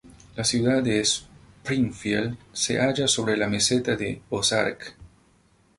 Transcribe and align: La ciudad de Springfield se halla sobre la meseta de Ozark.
La 0.35 0.43
ciudad 0.43 0.81
de 0.81 0.99
Springfield 1.01 2.35
se 2.53 2.79
halla 2.79 3.07
sobre 3.07 3.37
la 3.37 3.47
meseta 3.47 3.95
de 3.95 4.23
Ozark. 4.31 4.95